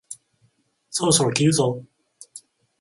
[0.89, 1.85] そろそろ切るぞ？